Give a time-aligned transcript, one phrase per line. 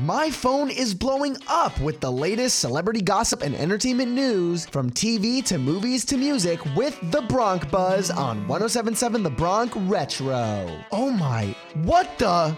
[0.00, 5.44] my phone is blowing up with the latest celebrity gossip and entertainment news from TV
[5.44, 10.84] to movies to music with The Bronc Buzz on 1077 The Bronc Retro.
[10.90, 12.56] Oh my, what the?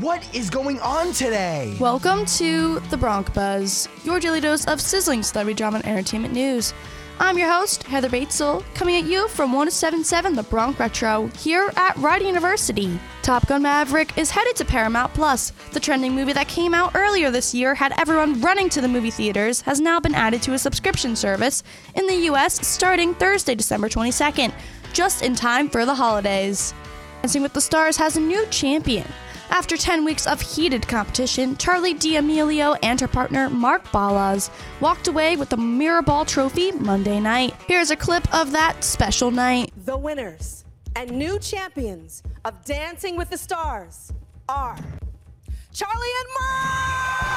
[0.00, 1.74] What is going on today?
[1.80, 6.74] Welcome to The Bronc Buzz, your daily dose of sizzling celebrity drama and entertainment news.
[7.20, 11.96] I'm your host, Heather Batesel, coming at you from 1077 The Bronc Retro here at
[11.96, 12.98] Rider University.
[13.22, 15.50] Top Gun Maverick is headed to Paramount Plus.
[15.72, 19.10] The trending movie that came out earlier this year had everyone running to the movie
[19.10, 21.64] theaters has now been added to a subscription service
[21.96, 24.52] in the US starting Thursday, December 22nd,
[24.92, 26.72] just in time for the holidays.
[27.22, 29.06] Dancing with the Stars has a new champion.
[29.50, 35.36] After 10 weeks of heated competition, Charli D'Amelio and her partner Mark Ballas walked away
[35.36, 37.54] with the Mirrorball Trophy Monday night.
[37.66, 39.72] Here's a clip of that special night.
[39.84, 44.12] The winners and new champions of Dancing with the Stars
[44.48, 44.76] are
[45.72, 47.28] Charlie and Mark!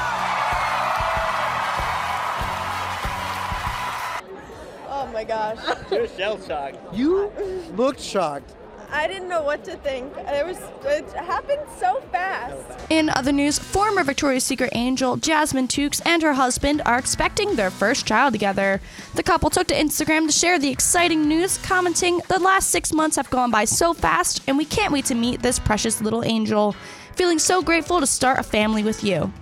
[4.94, 5.58] Oh my gosh.
[5.90, 6.94] You're shell shocked.
[6.94, 7.32] You
[7.74, 8.54] looked shocked.
[8.92, 10.12] I didn't know what to think.
[10.16, 12.90] It was it happened so fast.
[12.90, 17.70] In other news, former Victoria's Secret angel Jasmine Tookes and her husband are expecting their
[17.70, 18.82] first child together.
[19.14, 23.16] The couple took to Instagram to share the exciting news, commenting, The last six months
[23.16, 26.76] have gone by so fast, and we can't wait to meet this precious little angel.
[27.16, 29.32] Feeling so grateful to start a family with you.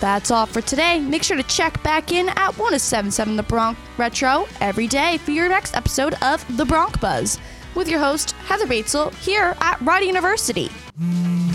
[0.00, 1.00] That's all for today.
[1.00, 5.48] Make sure to check back in at 1077 The Bronc Retro every day for your
[5.48, 7.38] next episode of The Bronc Buzz
[7.76, 10.70] with your host, Heather Batesel, here at Rider University.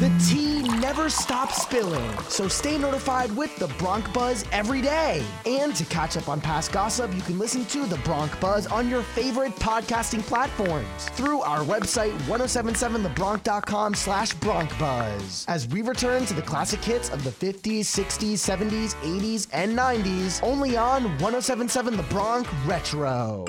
[0.01, 5.23] The tea never stops spilling, so stay notified with the Bronc Buzz every day.
[5.45, 8.89] And to catch up on past gossip, you can listen to the Bronc Buzz on
[8.89, 15.45] your favorite podcasting platforms through our website 1077thebronc.com slash broncbuzz.
[15.47, 20.41] As we return to the classic hits of the 50s, 60s, 70s, 80s, and 90s,
[20.41, 23.45] only on 1077 The Bronc Retro.